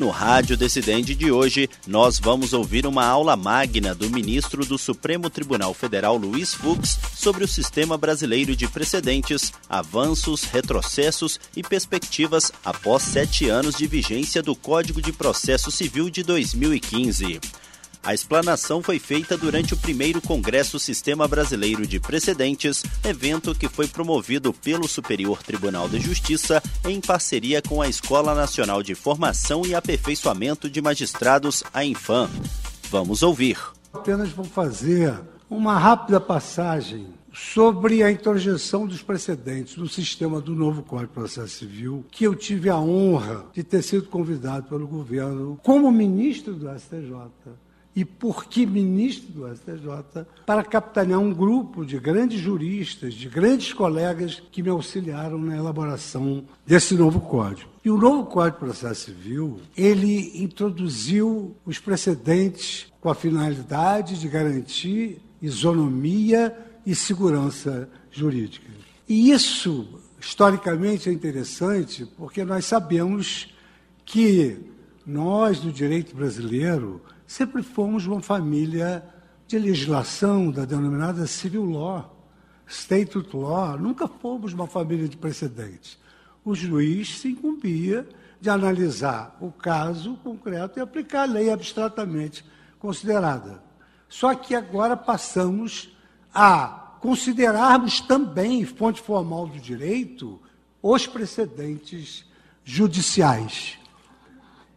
[0.00, 5.28] No Rádio Decidente de hoje, nós vamos ouvir uma aula magna do ministro do Supremo
[5.28, 13.02] Tribunal Federal, Luiz Fux, sobre o sistema brasileiro de precedentes, avanços, retrocessos e perspectivas após
[13.02, 17.38] sete anos de vigência do Código de Processo Civil de 2015.
[18.02, 23.86] A explanação foi feita durante o primeiro Congresso Sistema Brasileiro de Precedentes, evento que foi
[23.86, 29.74] promovido pelo Superior Tribunal de Justiça em parceria com a Escola Nacional de Formação e
[29.74, 32.30] Aperfeiçoamento de Magistrados, a Infam.
[32.90, 33.58] Vamos ouvir.
[33.92, 35.20] Apenas vou fazer
[35.50, 41.58] uma rápida passagem sobre a introjeção dos precedentes no sistema do novo Código de Processo
[41.58, 46.66] Civil, que eu tive a honra de ter sido convidado pelo governo como ministro do
[46.78, 47.28] STJ
[48.00, 53.74] e por que ministro do STJ, para capitanear um grupo de grandes juristas, de grandes
[53.74, 57.68] colegas que me auxiliaram na elaboração desse novo código.
[57.84, 64.28] E o novo Código de Processo Civil, ele introduziu os precedentes com a finalidade de
[64.28, 68.66] garantir isonomia e segurança jurídica.
[69.06, 73.52] E isso, historicamente, é interessante porque nós sabemos
[74.06, 74.70] que
[75.10, 79.04] nós, do direito brasileiro, sempre fomos uma família
[79.46, 82.28] de legislação da denominada civil law,
[82.66, 85.98] statute law, nunca fomos uma família de precedentes.
[86.44, 88.08] O juiz se incumbia
[88.40, 92.44] de analisar o caso concreto e aplicar a lei abstratamente
[92.78, 93.60] considerada.
[94.08, 95.94] Só que agora passamos
[96.32, 100.40] a considerarmos também, fonte formal do direito,
[100.80, 102.24] os precedentes
[102.64, 103.79] judiciais.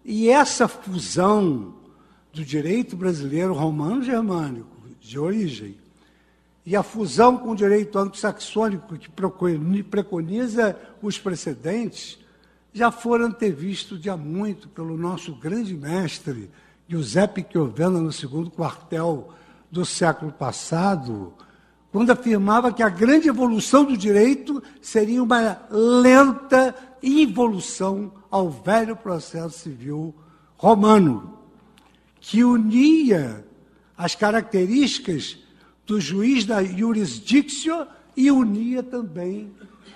[0.05, 1.75] E essa fusão
[2.33, 4.67] do direito brasileiro romano-germânico,
[4.99, 5.77] de origem,
[6.65, 9.09] e a fusão com o direito anglo-saxônico, que
[9.83, 12.17] preconiza os precedentes,
[12.73, 16.49] já foram antevistos de há muito pelo nosso grande mestre,
[16.87, 19.33] Giuseppe Chiovena, no segundo quartel
[19.71, 21.33] do século passado,
[21.93, 29.59] quando afirmava que a grande evolução do direito seria uma lenta involução ao velho processo
[29.59, 30.11] civil
[30.57, 31.37] romano
[32.19, 33.45] que unia
[33.95, 35.37] as características
[35.85, 37.85] do juiz da jurisdictio
[38.17, 39.53] e unia também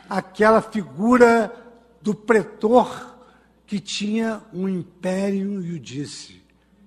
[0.07, 1.51] aquela figura
[1.99, 3.17] do pretor
[3.65, 6.43] que tinha um império iudice.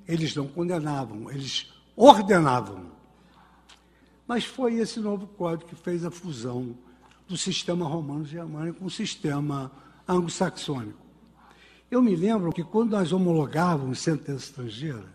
[0.07, 2.90] Eles não condenavam, eles ordenavam.
[4.31, 6.79] Mas foi esse novo código que fez a fusão
[7.27, 9.73] do sistema romano-germânico com o sistema
[10.07, 11.05] anglo-saxônico.
[11.91, 15.13] Eu me lembro que quando nós homologávamos sentença estrangeira,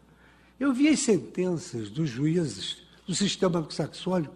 [0.59, 4.35] eu vi as sentenças dos juízes do sistema saxônico,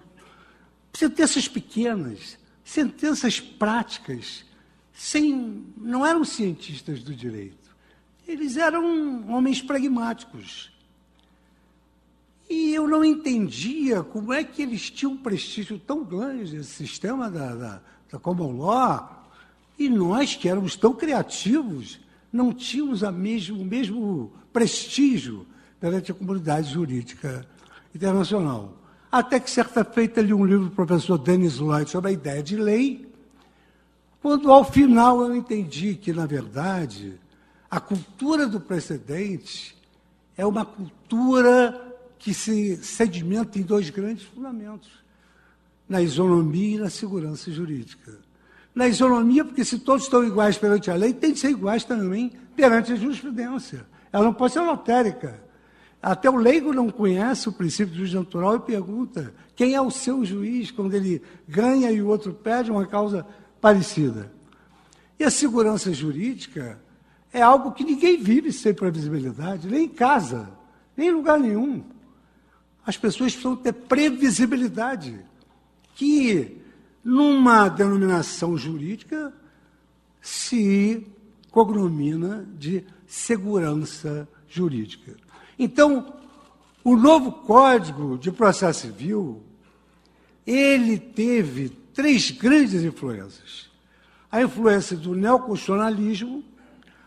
[0.94, 4.46] sentenças pequenas, sentenças práticas,
[4.94, 7.76] sem, não eram cientistas do direito.
[8.26, 10.72] Eles eram homens pragmáticos.
[12.50, 17.30] E eu não entendia como é que eles tinham um prestígio tão grande, esse sistema
[17.30, 19.30] da, da, da common law,
[19.78, 22.00] e nós, que éramos tão criativos,
[22.34, 25.46] não tínhamos a mesmo, o mesmo prestígio
[25.80, 27.48] perante a comunidade jurídica
[27.94, 28.74] internacional.
[29.12, 32.56] Até que, certa feita, li um livro do professor Dennis Lloyd sobre a ideia de
[32.56, 33.08] lei,
[34.22, 37.14] quando, ao final, eu entendi que, na verdade,
[37.70, 39.76] a cultura do precedente
[40.36, 41.89] é uma cultura
[42.20, 44.92] que se sedimenta em dois grandes fundamentos,
[45.88, 48.20] na isonomia e na segurança jurídica.
[48.76, 52.32] Na isonomia, porque se todos estão iguais perante a lei, tem de ser iguais também
[52.56, 53.86] perante a jurisprudência.
[54.12, 55.42] Ela não pode ser lotérica.
[56.02, 59.90] Até o leigo não conhece o princípio do juiz natural e pergunta quem é o
[59.90, 63.26] seu juiz quando ele ganha e o outro perde uma causa
[63.60, 64.32] parecida.
[65.18, 66.80] E a segurança jurídica
[67.34, 70.50] é algo que ninguém vive sem previsibilidade, nem em casa,
[70.96, 71.84] nem em lugar nenhum.
[72.90, 75.24] As pessoas precisam ter previsibilidade,
[75.94, 76.60] que
[77.04, 79.32] numa denominação jurídica
[80.20, 81.06] se
[81.52, 85.16] cognomina de segurança jurídica.
[85.60, 86.16] Então,
[86.84, 89.44] o novo Código de Processo Civil,
[90.44, 93.70] ele teve três grandes influências.
[94.32, 96.44] A influência do neoconstitucionalismo,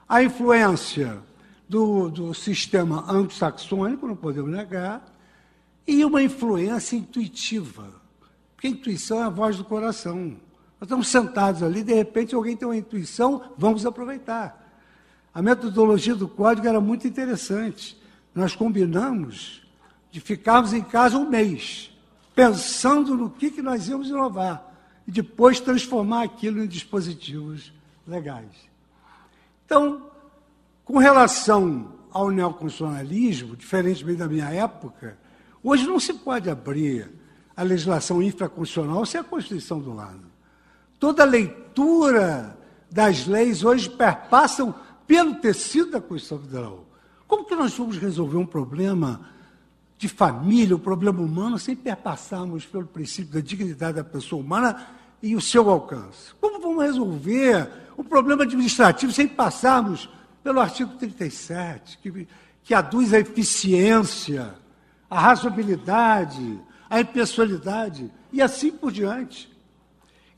[0.09, 1.19] a influência
[1.69, 5.12] do, do sistema anglo-saxônico, não podemos negar,
[5.87, 7.89] e uma influência intuitiva.
[8.55, 10.37] Porque a intuição é a voz do coração.
[10.81, 14.63] Nós estamos sentados ali, de repente alguém tem uma intuição, vamos aproveitar.
[15.35, 18.01] A metodologia do código era muito interessante.
[18.35, 19.63] Nós combinamos
[20.11, 21.91] de ficarmos em casa um mês,
[22.35, 24.71] pensando no que, que nós íamos inovar,
[25.07, 27.73] e depois transformar aquilo em dispositivos
[28.07, 28.51] legais.
[29.65, 30.11] Então,
[30.85, 35.17] com relação ao neoconstitucionalismo, diferentemente da minha época,
[35.63, 37.11] hoje não se pode abrir
[37.57, 40.23] a legislação infraconstitucional sem a Constituição do lado.
[40.99, 42.57] Toda leitura
[42.91, 44.75] das leis hoje perpassam
[45.07, 46.87] pelo tecido da Constituição Federal.
[47.27, 49.29] Como que nós vamos resolver um problema
[49.99, 54.87] de família, um problema humano, sem perpassarmos pelo princípio da dignidade da pessoa humana
[55.23, 56.35] e o seu alcance?
[56.41, 60.09] Como vamos resolver um problema administrativo sem passarmos
[60.43, 62.29] pelo artigo 37, que,
[62.65, 64.55] que aduz a eficiência,
[65.13, 69.53] a razoabilidade, a impessoalidade e assim por diante.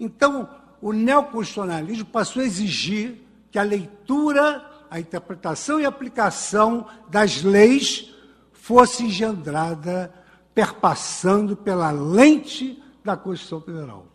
[0.00, 0.48] Então,
[0.82, 3.20] o neoconstitucionalismo passou a exigir
[3.52, 8.12] que a leitura, a interpretação e aplicação das leis
[8.52, 10.12] fosse engendrada
[10.52, 14.08] perpassando pela lente da Constituição Federal.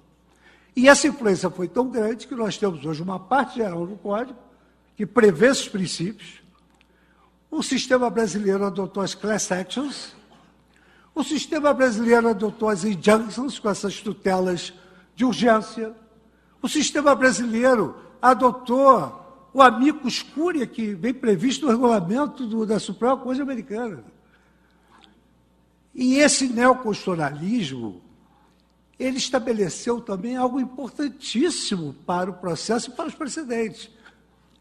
[0.76, 4.38] E essa influência foi tão grande que nós temos hoje uma parte geral do Código
[4.98, 6.42] que prevê esses princípios.
[7.50, 10.19] O sistema brasileiro adotou as class actions.
[11.19, 14.71] O sistema brasileiro adotou as injunctions, com essas tutelas
[15.13, 15.94] de urgência.
[16.62, 23.18] O sistema brasileiro adotou o amicus curia, que vem previsto no regulamento do, da Suprema
[23.18, 24.01] Corte Americana.
[25.94, 28.01] E esse neoconstitucionalismo,
[28.98, 33.92] ele estabeleceu também algo importantíssimo para o processo e para os precedentes.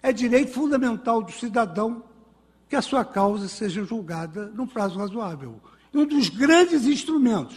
[0.03, 2.03] É direito fundamental do cidadão
[2.69, 5.61] que a sua causa seja julgada num prazo razoável.
[5.93, 7.57] Um dos grandes instrumentos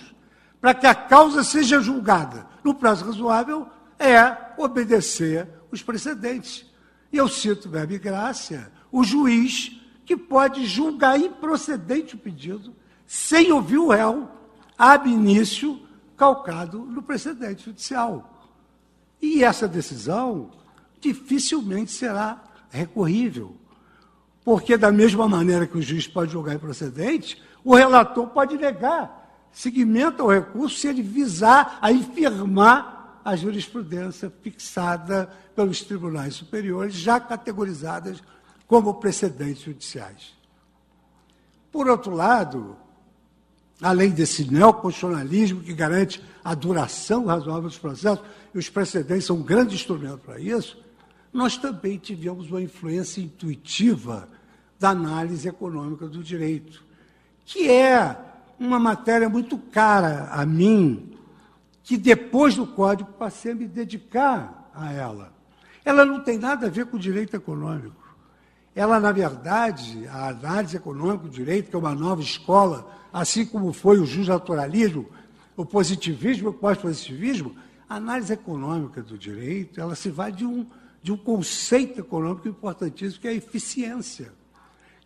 [0.59, 3.67] para que a causa seja julgada no prazo razoável
[3.99, 6.65] é obedecer os precedentes.
[7.11, 12.73] E eu cito, verbo graça, o juiz que pode julgar improcedente o pedido
[13.05, 14.29] sem ouvir o réu
[14.77, 15.81] ab início
[16.15, 18.49] calcado no precedente judicial.
[19.21, 20.51] E essa decisão
[20.99, 23.55] dificilmente será recorrível.
[24.43, 29.19] Porque, da mesma maneira que o juiz pode julgar improcedente, o relator pode negar
[29.51, 37.19] seguimento ao recurso se ele visar a infirmar a jurisprudência fixada pelos tribunais superiores, já
[37.19, 38.23] categorizadas
[38.67, 40.33] como precedentes judiciais.
[41.71, 42.75] Por outro lado,
[43.81, 49.43] além desse neoconstitucionalismo que garante a duração razoável dos processos, e os precedentes são um
[49.43, 50.81] grande instrumento para isso,
[51.31, 54.27] nós também tivemos uma influência intuitiva
[54.79, 56.83] da análise econômica do direito,
[57.45, 58.15] que é
[58.59, 61.17] uma matéria muito cara a mim,
[61.83, 65.33] que depois do código passei a me dedicar a ela.
[65.83, 68.01] Ela não tem nada a ver com o direito econômico.
[68.75, 73.73] Ela, na verdade, a análise econômica do direito, que é uma nova escola, assim como
[73.73, 75.09] foi o justnaturalismo,
[75.57, 77.55] o positivismo, o pós-positivismo,
[77.89, 80.65] a análise econômica do direito, ela se vai de um
[81.01, 84.31] de um conceito econômico importantíssimo, que é a eficiência.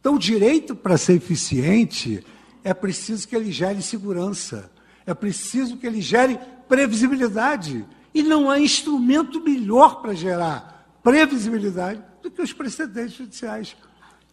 [0.05, 2.23] Então, o direito, para ser eficiente,
[2.63, 4.71] é preciso que ele gere segurança,
[5.03, 6.39] é preciso que ele gere
[6.69, 7.83] previsibilidade.
[8.13, 13.75] E não há instrumento melhor para gerar previsibilidade do que os precedentes judiciais.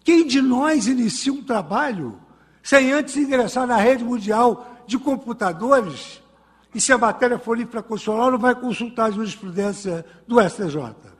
[0.04, 2.20] Quem de nós inicia um trabalho
[2.62, 6.20] sem antes ingressar na rede mundial de computadores,
[6.74, 11.12] e se a matéria for infraconstitucional, não vai consultar a jurisprudência do STJ?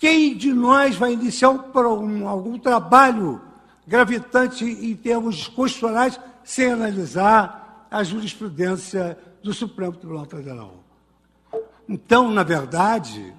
[0.00, 3.49] Quem de nós vai iniciar um, um, algum trabalho
[3.90, 10.84] gravitante em termos constitucionais sem analisar a jurisprudência do Supremo Tribunal Federal?
[11.88, 13.34] Então, na verdade,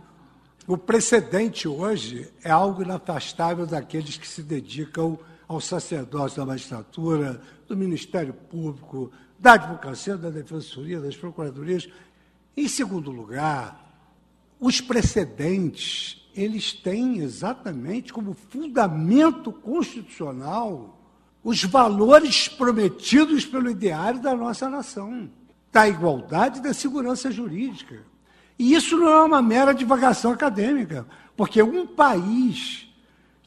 [0.67, 5.17] o precedente hoje é algo inafastável daqueles que se dedicam
[5.47, 11.87] ao sacerdócio da magistratura, do Ministério Público, da advocacia, da defensoria, das procuradorias.
[12.57, 13.89] Em segundo lugar,
[14.59, 20.97] os precedentes eles têm exatamente como fundamento constitucional
[21.43, 25.29] os valores prometidos pelo ideário da nossa nação,
[25.71, 28.03] da igualdade e da segurança jurídica.
[28.59, 32.87] E isso não é uma mera divagação acadêmica, porque um país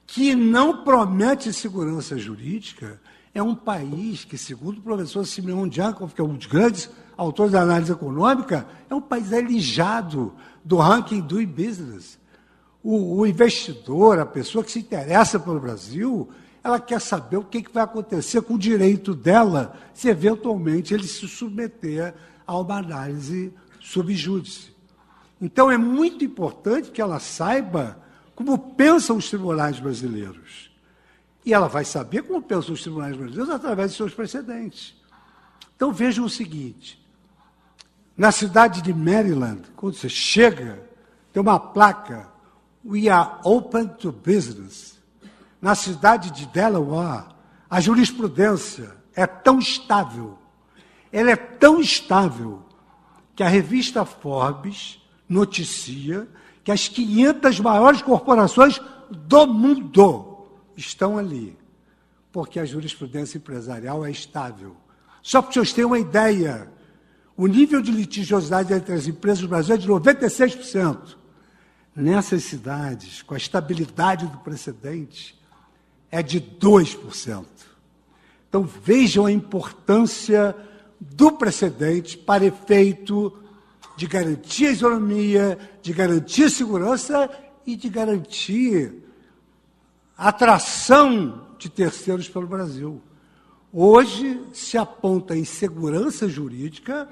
[0.07, 3.00] que não promete segurança jurídica
[3.33, 7.53] é um país que, segundo o professor Simeon Jankov, que é um dos grandes autores
[7.53, 12.19] da análise econômica, é um país alijado do ranking Doing Business
[12.85, 16.29] o, o investidor, a pessoa que se interessa pelo Brasil,
[16.62, 21.09] ela quer saber o que, que vai acontecer com o direito dela se eventualmente ele
[21.09, 22.14] se submeter
[22.47, 24.75] a uma análise subjúdice.
[25.41, 27.99] Então é muito importante que ela saiba
[28.35, 30.71] como pensam os tribunais brasileiros.
[31.45, 34.95] E ela vai saber como pensam os tribunais brasileiros através de seus precedentes.
[35.75, 37.03] Então vejam o seguinte:
[38.17, 40.83] na cidade de Maryland, quando você chega,
[41.33, 42.34] tem uma placa,
[42.85, 44.99] We are open to business.
[45.61, 47.26] Na cidade de Delaware,
[47.71, 50.38] a jurisprudência é tão estável,
[51.11, 52.62] ela é tão estável,
[53.35, 56.29] que a revista Forbes noticia
[56.62, 61.57] que as 500 maiores corporações do mundo estão ali,
[62.33, 64.76] porque a jurisprudência empresarial é estável.
[65.23, 66.71] Só para vocês terem uma ideia,
[67.37, 71.17] o nível de litigiosidade entre as empresas do Brasil é de 96%.
[71.97, 75.41] Nessas cidades, com a estabilidade do precedente,
[76.11, 77.45] é de 2%.
[78.49, 80.57] Então vejam a importância
[81.01, 83.37] do precedente para efeito
[83.97, 87.31] de garantir a isonomia, de garantir a segurança
[87.67, 89.05] e de garantir
[90.17, 93.01] a atração de terceiros pelo Brasil.
[93.73, 97.09] Hoje se aponta a insegurança jurídica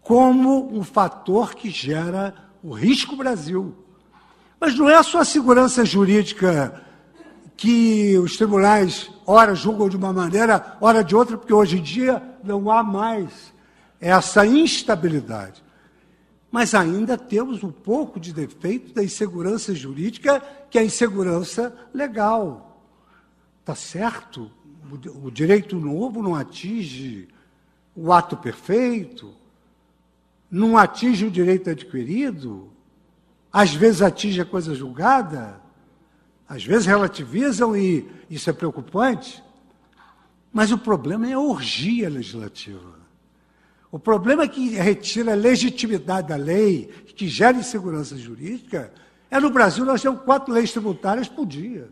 [0.00, 3.85] como um fator que gera o risco Brasil.
[4.58, 6.82] Mas não é só a segurança jurídica
[7.56, 12.22] que os tribunais, ora julgam de uma maneira, ora de outra, porque hoje em dia
[12.42, 13.52] não há mais
[14.00, 15.64] essa instabilidade.
[16.50, 22.82] Mas ainda temos um pouco de defeito da insegurança jurídica, que é a insegurança legal.
[23.60, 24.50] Está certo?
[25.22, 27.28] O direito novo não atinge
[27.94, 29.34] o ato perfeito,
[30.50, 32.70] não atinge o direito adquirido,
[33.56, 35.58] às vezes atinge a coisa julgada,
[36.46, 39.42] às vezes relativizam e isso é preocupante.
[40.52, 42.98] Mas o problema é a orgia legislativa.
[43.90, 48.92] O problema é que retira a legitimidade da lei, que gera insegurança jurídica,
[49.30, 51.88] é no Brasil nós temos quatro leis tributárias por dia.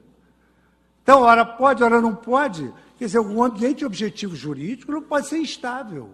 [1.02, 2.70] Então, hora pode, hora não pode.
[2.98, 6.10] Quer dizer, o ambiente objetivo jurídico não pode ser instável.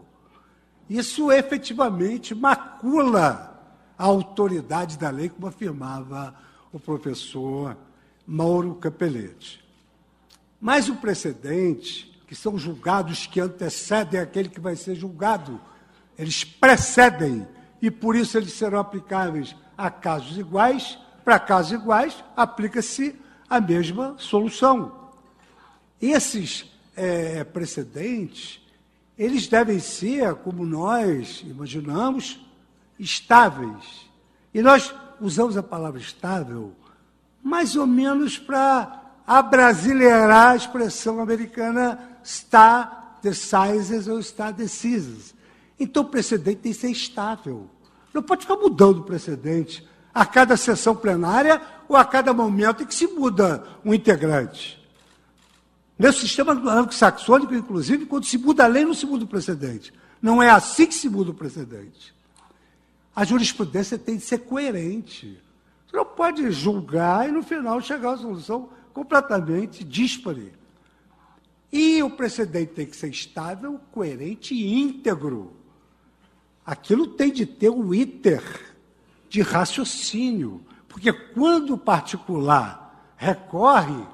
[0.88, 3.49] Isso efetivamente macula
[4.00, 6.34] a autoridade da lei, como afirmava
[6.72, 7.76] o professor
[8.26, 9.62] Mauro Capelletti.
[10.58, 15.60] Mas o precedente, que são julgados que antecedem aquele que vai ser julgado,
[16.16, 17.46] eles precedem
[17.82, 20.98] e por isso eles serão aplicáveis a casos iguais.
[21.22, 23.14] Para casos iguais, aplica-se
[23.50, 25.10] a mesma solução.
[26.00, 26.64] Esses
[26.96, 28.66] é, precedentes,
[29.18, 32.40] eles devem ser, como nós imaginamos,
[33.02, 34.08] estáveis.
[34.52, 36.74] E nós usamos a palavra estável
[37.42, 45.34] mais ou menos para abrasileirar a expressão americana está decises ou está decises.
[45.78, 47.68] Então o precedente tem que ser estável.
[48.12, 52.86] Não pode ficar mudando o precedente a cada sessão plenária ou a cada momento em
[52.86, 54.78] que se muda um integrante.
[55.98, 59.92] Nesse sistema anglo-saxônico, inclusive, quando se muda a lei, não se muda o precedente.
[60.20, 62.14] Não é assim que se muda o precedente.
[63.14, 65.40] A jurisprudência tem de ser coerente.
[65.86, 70.52] Você não pode julgar e, no final, chegar a uma solução completamente díspare.
[71.72, 75.60] E o precedente tem que ser estável, coerente e íntegro
[76.70, 78.42] aquilo tem de ter um iter
[79.28, 84.06] de raciocínio, porque quando o particular recorre,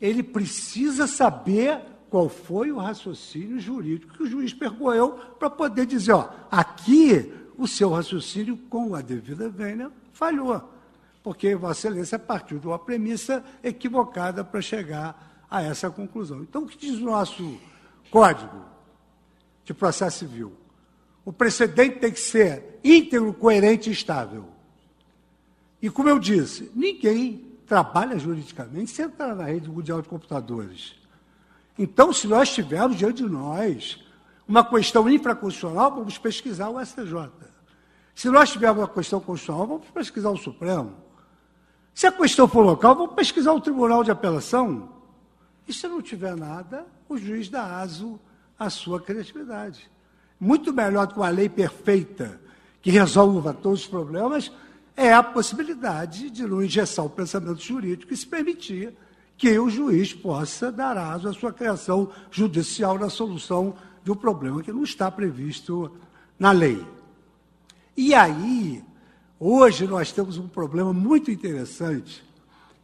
[0.00, 6.12] ele precisa saber qual foi o raciocínio jurídico que o juiz percorreu para poder dizer,
[6.12, 10.72] ó, aqui o seu raciocínio com a devida vênia falhou,
[11.22, 16.40] porque Vossa Excelência partiu de uma premissa equivocada para chegar a essa conclusão.
[16.42, 17.58] Então, o que diz o nosso
[18.10, 18.64] Código
[19.64, 20.56] de Processo Civil?
[21.28, 24.46] o precedente tem que ser íntegro, coerente e estável.
[25.82, 30.94] E como eu disse, ninguém trabalha juridicamente sem entrar na rede mundial de computadores.
[31.78, 34.02] Então, se nós tivermos diante de nós
[34.48, 37.30] uma questão infraconstitucional, vamos pesquisar o STJ.
[38.14, 40.94] Se nós tivermos uma questão constitucional, vamos pesquisar o Supremo.
[41.94, 44.88] Se a questão for local, vamos pesquisar o Tribunal de Apelação.
[45.66, 48.18] E se não tiver nada, o juiz dá aso
[48.58, 49.90] à sua criatividade
[50.40, 52.40] muito melhor do que uma lei perfeita
[52.80, 54.52] que resolva todos os problemas,
[54.96, 58.94] é a possibilidade de não injeção o pensamento jurídico e se permitir
[59.36, 63.74] que o juiz possa dar aso à sua criação judicial na solução
[64.04, 65.90] de um problema que não está previsto
[66.38, 66.84] na lei.
[67.96, 68.84] E aí,
[69.38, 72.24] hoje nós temos um problema muito interessante,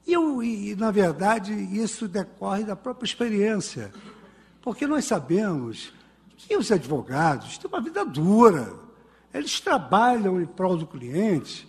[0.07, 3.91] E, eu, e, na verdade, isso decorre da própria experiência.
[4.61, 5.93] Porque nós sabemos
[6.37, 8.73] que os advogados têm uma vida dura.
[9.33, 11.67] Eles trabalham em prol do cliente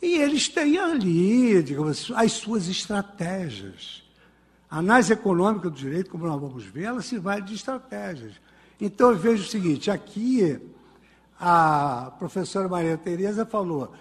[0.00, 4.02] e eles têm ali, digamos, as suas estratégias.
[4.68, 8.34] A análise econômica do direito, como nós vamos ver, ela se vai de estratégias.
[8.84, 10.60] Então, eu vejo o seguinte: aqui,
[11.38, 13.92] a professora Maria Tereza falou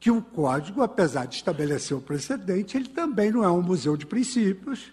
[0.00, 4.04] que o código, apesar de estabelecer o precedente, ele também não é um museu de
[4.04, 4.92] princípios.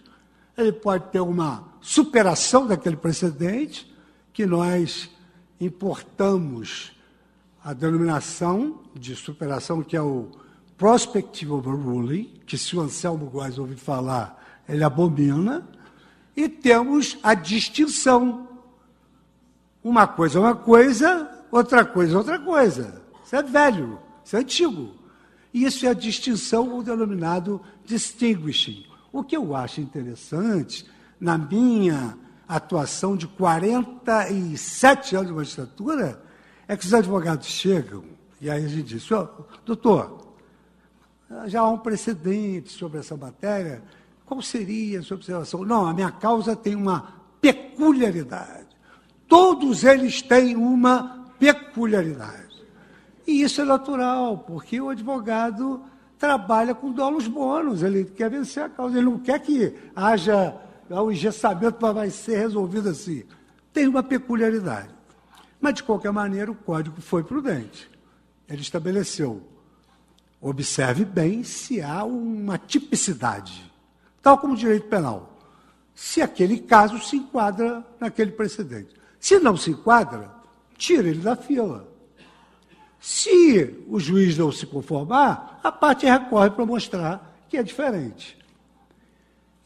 [0.56, 3.92] Ele pode ter uma superação daquele precedente,
[4.32, 5.10] que nós
[5.60, 6.92] importamos
[7.64, 10.30] a denominação de superação, que é o
[10.78, 15.66] prospective overruling, que se o Anselmo Góes ouvir falar, ele abomina,
[16.36, 18.55] e temos a distinção.
[19.86, 23.00] Uma coisa é uma coisa, outra coisa é outra coisa.
[23.24, 24.90] Isso é velho, isso é antigo.
[25.54, 28.84] Isso é a distinção, o denominado distinguishing.
[29.12, 30.84] O que eu acho interessante,
[31.20, 36.20] na minha atuação de 47 anos de magistratura,
[36.66, 38.02] é que os advogados chegam,
[38.40, 39.08] e aí a gente diz,
[39.64, 40.34] doutor,
[41.44, 43.84] já há um precedente sobre essa matéria,
[44.24, 45.64] qual seria a sua observação?
[45.64, 48.65] Não, a minha causa tem uma peculiaridade.
[49.28, 52.64] Todos eles têm uma peculiaridade.
[53.26, 55.82] E isso é natural, porque o advogado
[56.18, 60.56] trabalha com dolos bônus, ele quer vencer a causa, ele não quer que haja
[60.88, 63.24] o engessamento vai ser resolvido assim.
[63.72, 64.94] Tem uma peculiaridade.
[65.60, 67.90] Mas, de qualquer maneira, o código foi prudente.
[68.48, 69.42] Ele estabeleceu.
[70.40, 73.72] Observe bem se há uma tipicidade,
[74.22, 75.36] tal como o direito penal.
[75.94, 78.94] Se aquele caso se enquadra naquele precedente.
[79.18, 80.30] Se não se enquadra,
[80.76, 81.88] tira ele da fila.
[83.00, 88.36] Se o juiz não se conformar, a parte recorre para mostrar que é diferente.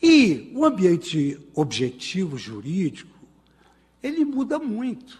[0.03, 3.19] E o ambiente objetivo jurídico,
[4.03, 5.19] ele muda muito.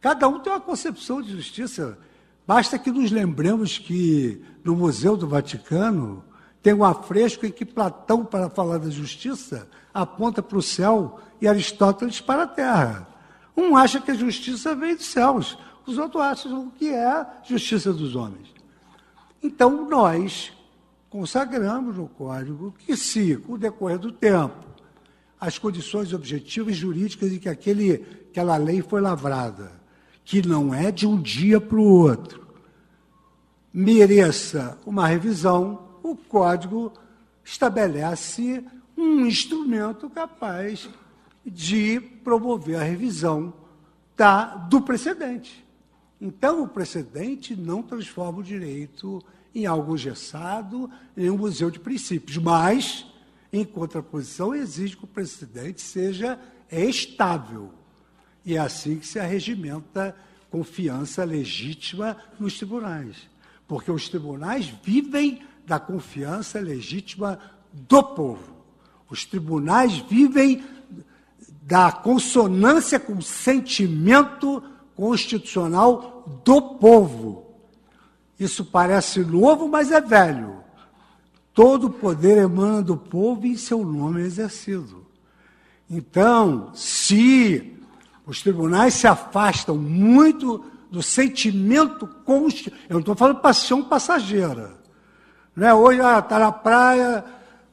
[0.00, 1.98] Cada um tem uma concepção de justiça.
[2.46, 6.24] Basta que nos lembremos que no Museu do Vaticano
[6.62, 11.46] tem um afresco em que Platão, para falar da justiça, aponta para o céu e
[11.46, 13.11] Aristóteles para a terra.
[13.56, 17.92] Um acha que a justiça vem dos céus, os outros acham que é a justiça
[17.92, 18.52] dos homens.
[19.42, 20.52] Então, nós
[21.10, 24.64] consagramos no Código que, se, com o decorrer do tempo,
[25.40, 29.72] as condições objetivas jurídicas em que aquele, aquela lei foi lavrada,
[30.24, 32.46] que não é de um dia para o outro,
[33.72, 36.92] mereça uma revisão, o Código
[37.44, 38.64] estabelece
[38.96, 40.88] um instrumento capaz
[41.44, 43.52] de promover a revisão
[44.16, 45.64] da, do precedente.
[46.20, 49.22] Então, o precedente não transforma o direito
[49.54, 53.04] em algo gessado, em um museu de princípios, mas,
[53.52, 56.38] em contraposição, exige que o precedente seja
[56.70, 57.70] estável.
[58.44, 60.16] E é assim que se arregimenta
[60.50, 63.28] confiança legítima nos tribunais.
[63.66, 67.38] Porque os tribunais vivem da confiança legítima
[67.72, 68.56] do povo.
[69.08, 70.64] Os tribunais vivem
[71.62, 74.62] da consonância com o sentimento
[74.96, 77.46] constitucional do povo.
[78.38, 80.56] Isso parece novo, mas é velho.
[81.54, 85.06] Todo poder emana do povo e seu nome exercido.
[85.88, 87.76] Então, se
[88.26, 94.74] os tribunais se afastam muito do sentimento constitucional, eu não estou falando paixão passageira.
[95.54, 97.24] Não é hoje, ah, está na praia,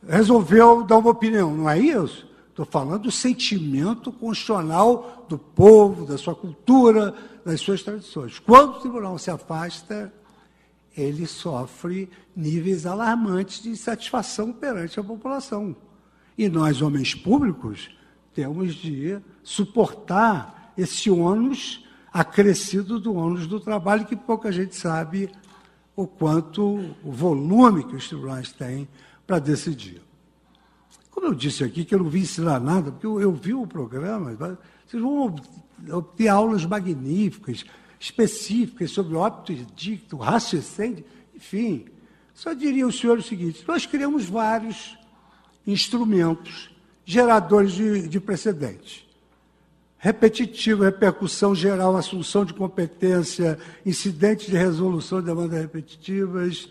[0.08, 1.56] resolveu dar uma opinião.
[1.56, 2.29] Não é isso?
[2.60, 8.38] Estou falando do sentimento constitucional do povo, da sua cultura, das suas tradições.
[8.38, 10.14] Quando o tribunal se afasta,
[10.98, 15.74] ele sofre níveis alarmantes de insatisfação perante a população.
[16.38, 17.92] E nós, homens públicos,
[18.34, 25.32] temos de suportar esse ônus acrescido do ônus do trabalho, que pouca gente sabe
[25.96, 28.86] o quanto, o volume que os tribunais têm
[29.26, 30.09] para decidir.
[31.20, 33.68] Como eu disse aqui, que eu não vim ensinar nada, porque eu, eu vi o
[33.68, 34.34] programa,
[34.88, 35.36] vocês vão
[35.92, 37.66] obter aulas magníficas,
[38.00, 41.04] específicas sobre óbito dicto, raciocínio,
[41.36, 41.88] enfim.
[42.34, 44.98] Só diria o senhor o seguinte: nós criamos vários
[45.68, 49.06] instrumentos geradores de, de precedentes.
[49.98, 56.70] Repetitivo, repercussão geral, assunção de competência, incidentes de resolução de demandas repetitivas,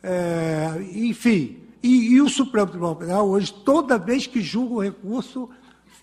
[0.00, 5.50] é, enfim, e, e, o Supremo Tribunal Federal, hoje, toda vez que julga o recurso,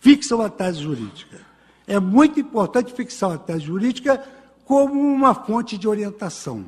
[0.01, 1.39] fixa uma tese jurídica.
[1.87, 4.23] É muito importante fixar uma tese jurídica
[4.65, 6.65] como uma fonte de orientação.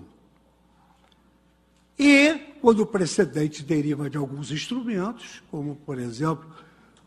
[1.99, 6.45] E quando o precedente deriva de alguns instrumentos, como, por exemplo,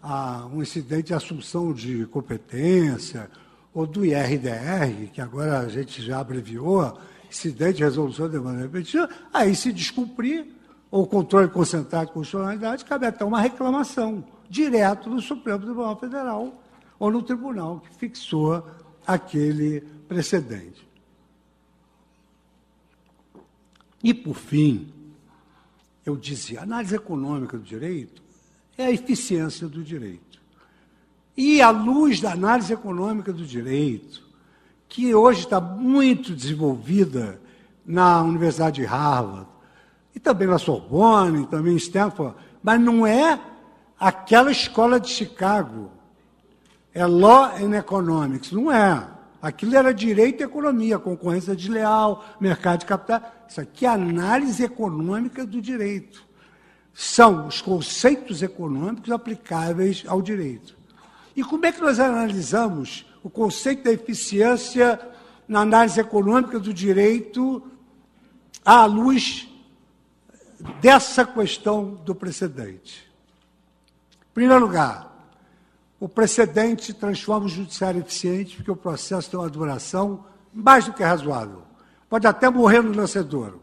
[0.02, 3.30] a, um incidente de assunção de competência,
[3.74, 6.96] ou do IRDR, que agora a gente já abreviou,
[7.28, 10.46] incidente de resolução de demanda repetida, aí se descumprir,
[10.94, 16.62] ou controle concentrado de constitucionalidade, cabe até uma reclamação direto no Supremo Tribunal Federal
[17.00, 18.64] ou no tribunal que fixou
[19.04, 20.86] aquele precedente.
[24.04, 24.92] E, por fim,
[26.06, 28.22] eu dizia, a análise econômica do direito
[28.78, 30.40] é a eficiência do direito.
[31.36, 34.22] E, à luz da análise econômica do direito,
[34.88, 37.40] que hoje está muito desenvolvida
[37.84, 39.53] na Universidade de Harvard,
[40.14, 43.40] e também na Sorbonne, também em Stanford, mas não é
[43.98, 45.90] aquela escola de Chicago.
[46.92, 49.08] É Law and Economics, não é.
[49.42, 53.20] Aquilo era direito e economia, concorrência desleal, mercado de capital.
[53.48, 56.24] Isso aqui é análise econômica do direito.
[56.94, 60.76] São os conceitos econômicos aplicáveis ao direito.
[61.36, 65.00] E como é que nós analisamos o conceito da eficiência
[65.48, 67.62] na análise econômica do direito
[68.64, 69.48] à luz
[70.80, 73.10] dessa questão do precedente.
[74.30, 75.14] Em primeiro lugar,
[76.00, 81.02] o precedente transforma o judiciário eficiente, porque o processo tem uma duração mais do que
[81.02, 81.62] razoável.
[82.08, 83.62] Pode até morrer no nascedouro.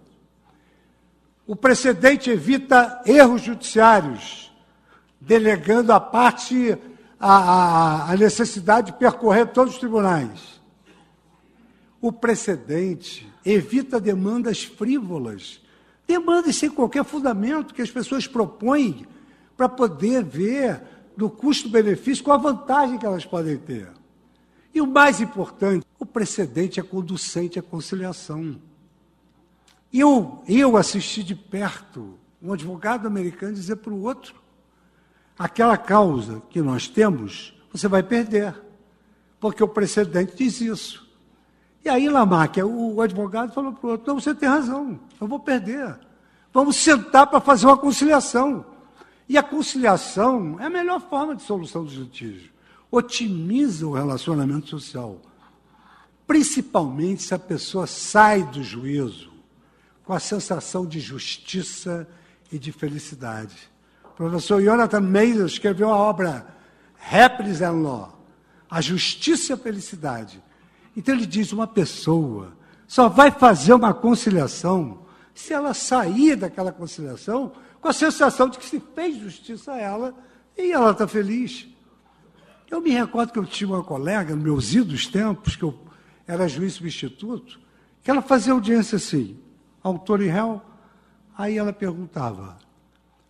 [1.45, 4.51] O precedente evita erros judiciários,
[5.19, 6.77] delegando a parte
[7.19, 10.61] a, a, a necessidade de percorrer todos os tribunais.
[11.99, 15.61] O precedente evita demandas frívolas
[16.11, 19.07] Demandas sem qualquer fundamento que as pessoas propõem
[19.55, 20.81] para poder ver
[21.15, 23.87] do custo-benefício qual a vantagem que elas podem ter.
[24.73, 28.59] E o mais importante, o precedente é conducente à conciliação.
[29.93, 34.35] Eu, eu assisti de perto um advogado americano dizer para o outro:
[35.39, 38.53] aquela causa que nós temos, você vai perder,
[39.39, 41.09] porque o precedente diz isso.
[41.83, 45.39] E aí, Lamarck, o advogado falou para o outro: não, você tem razão, eu vou
[45.39, 45.97] perder.
[46.53, 48.65] Vamos sentar para fazer uma conciliação.
[49.27, 52.51] E a conciliação é a melhor forma de solução do litígio.
[52.91, 55.21] Otimiza o relacionamento social.
[56.27, 59.31] Principalmente se a pessoa sai do juízo
[60.03, 62.07] com a sensação de justiça
[62.51, 63.55] e de felicidade.
[64.03, 66.45] O professor Jonathan Mayer escreveu a obra
[67.09, 68.19] Happiness and Law,
[68.69, 70.43] A Justiça e a Felicidade
[70.95, 77.53] então ele diz: uma pessoa só vai fazer uma conciliação se ela sair daquela conciliação
[77.79, 80.13] com a sensação de que se fez justiça a ela
[80.57, 81.67] e ela está feliz.
[82.69, 85.77] Eu me recordo que eu tinha uma colega, nos meus idos tempos, que eu
[86.27, 87.59] era juiz substituto,
[88.03, 89.37] que ela fazia audiência assim,
[89.83, 90.61] autor e réu,
[91.37, 92.57] aí ela perguntava,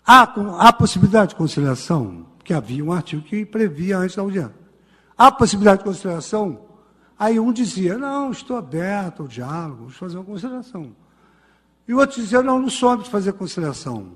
[0.06, 0.22] há,
[0.60, 2.28] há possibilidade de conciliação?
[2.38, 4.54] Porque havia um artigo que previa antes da audiência.
[5.18, 6.71] Há possibilidade de conciliação?
[7.22, 10.96] Aí um dizia, não, estou aberto ao diálogo, vamos fazer uma conciliação.
[11.88, 14.14] E o outro dizia, não, não sou homem de fazer conciliação.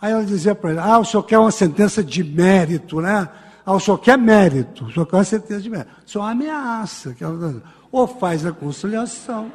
[0.00, 3.28] Aí ela dizia para ele, ah, o senhor quer uma sentença de mérito, né?
[3.64, 5.92] Ah, o senhor quer mérito, o senhor quer uma sentença de mérito.
[6.04, 7.14] O senhor ameaça.
[7.14, 9.52] Que ela, ou faz a conciliação,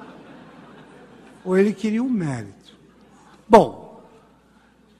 [1.44, 2.74] ou ele queria um mérito.
[3.50, 4.02] Bom,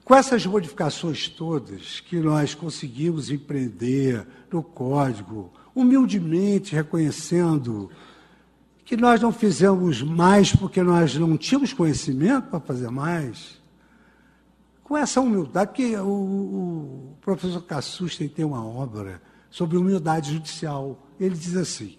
[0.04, 7.90] com essas modificações todas que nós conseguimos empreender no código, humildemente reconhecendo
[8.84, 13.60] que nós não fizemos mais porque nós não tínhamos conhecimento para fazer mais.
[14.82, 21.06] Com essa humildade, porque o, o professor Cassusta tem uma obra sobre humildade judicial.
[21.20, 21.96] Ele diz assim: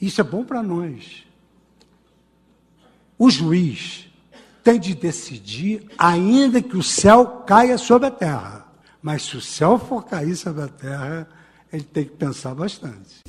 [0.00, 1.24] isso é bom para nós.
[3.18, 4.08] O juiz
[4.62, 8.66] tem de decidir, ainda que o céu caia sobre a terra.
[9.00, 11.28] Mas se o céu for cair sobre a terra,
[11.74, 13.20] ele tem que pensar bastante.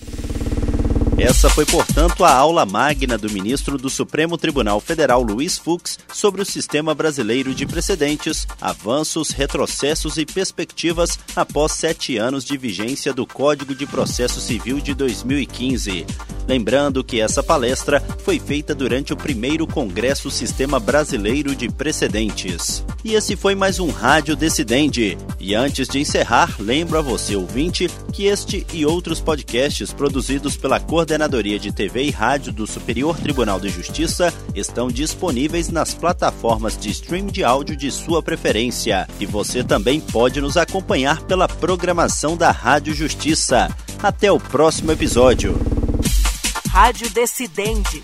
[1.18, 6.42] Essa foi, portanto, a aula magna do ministro do Supremo Tribunal Federal, Luiz Fux, sobre
[6.42, 13.26] o sistema brasileiro de precedentes, avanços, retrocessos e perspectivas após sete anos de vigência do
[13.26, 16.06] Código de Processo Civil de 2015.
[16.48, 22.84] Lembrando que essa palestra foi feita durante o primeiro Congresso Sistema Brasileiro de Precedentes.
[23.04, 25.18] E esse foi mais um Rádio Decidente.
[25.40, 30.80] E antes de encerrar, lembro a você, ouvinte, que este e outros podcasts produzidos pela
[31.06, 36.90] Coordenadoria de TV e Rádio do Superior Tribunal de Justiça estão disponíveis nas plataformas de
[36.90, 39.08] stream de áudio de sua preferência.
[39.20, 43.70] E você também pode nos acompanhar pela programação da Rádio Justiça.
[44.02, 45.56] Até o próximo episódio.
[46.72, 48.02] Rádio Decidente